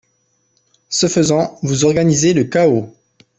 Ce 0.89 1.05
faisant, 1.07 1.59
vous 1.61 1.85
organisez 1.85 2.33
le 2.33 2.45
chaos 2.45 2.91